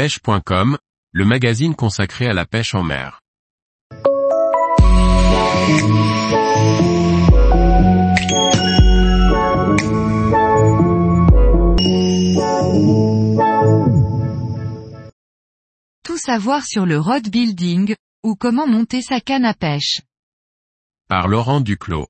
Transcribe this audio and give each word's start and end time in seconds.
pêche.com, 0.00 0.78
le 1.12 1.24
magazine 1.26 1.74
consacré 1.74 2.26
à 2.26 2.32
la 2.32 2.46
pêche 2.46 2.74
en 2.74 2.82
mer. 2.82 3.20
Tout 16.02 16.16
savoir 16.16 16.64
sur 16.64 16.86
le 16.86 16.98
rod 16.98 17.28
building, 17.28 17.94
ou 18.24 18.36
comment 18.36 18.66
monter 18.66 19.02
sa 19.02 19.20
canne 19.20 19.44
à 19.44 19.52
pêche. 19.52 20.00
Par 21.08 21.28
Laurent 21.28 21.60
Duclos. 21.60 22.06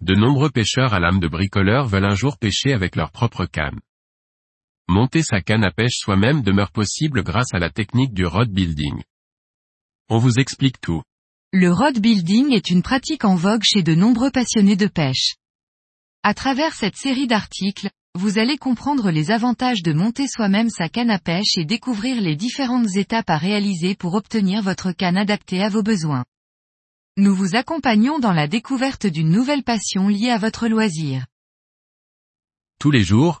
De 0.00 0.14
nombreux 0.14 0.50
pêcheurs 0.50 0.94
à 0.94 1.00
l'âme 1.00 1.18
de 1.18 1.26
bricoleur 1.26 1.88
veulent 1.88 2.04
un 2.04 2.14
jour 2.14 2.38
pêcher 2.38 2.72
avec 2.72 2.94
leur 2.94 3.10
propre 3.10 3.44
canne. 3.44 3.80
Monter 4.94 5.24
sa 5.24 5.40
canne 5.40 5.64
à 5.64 5.72
pêche 5.72 5.96
soi-même 5.96 6.42
demeure 6.42 6.70
possible 6.70 7.24
grâce 7.24 7.52
à 7.52 7.58
la 7.58 7.68
technique 7.68 8.14
du 8.14 8.24
rod 8.26 8.48
building. 8.48 9.02
On 10.08 10.18
vous 10.18 10.38
explique 10.38 10.80
tout. 10.80 11.02
Le 11.52 11.72
rod 11.72 11.98
building 11.98 12.52
est 12.52 12.70
une 12.70 12.84
pratique 12.84 13.24
en 13.24 13.34
vogue 13.34 13.64
chez 13.64 13.82
de 13.82 13.96
nombreux 13.96 14.30
passionnés 14.30 14.76
de 14.76 14.86
pêche. 14.86 15.34
À 16.22 16.32
travers 16.32 16.74
cette 16.74 16.94
série 16.94 17.26
d'articles, 17.26 17.90
vous 18.14 18.38
allez 18.38 18.56
comprendre 18.56 19.10
les 19.10 19.32
avantages 19.32 19.82
de 19.82 19.92
monter 19.92 20.28
soi-même 20.28 20.70
sa 20.70 20.88
canne 20.88 21.10
à 21.10 21.18
pêche 21.18 21.58
et 21.58 21.64
découvrir 21.64 22.20
les 22.20 22.36
différentes 22.36 22.94
étapes 22.94 23.30
à 23.30 23.36
réaliser 23.36 23.96
pour 23.96 24.14
obtenir 24.14 24.62
votre 24.62 24.92
canne 24.92 25.16
adaptée 25.16 25.60
à 25.60 25.70
vos 25.70 25.82
besoins. 25.82 26.24
Nous 27.16 27.34
vous 27.34 27.56
accompagnons 27.56 28.20
dans 28.20 28.32
la 28.32 28.46
découverte 28.46 29.08
d'une 29.08 29.30
nouvelle 29.30 29.64
passion 29.64 30.06
liée 30.06 30.30
à 30.30 30.38
votre 30.38 30.68
loisir. 30.68 31.26
Tous 32.78 32.92
les 32.92 33.02
jours, 33.02 33.40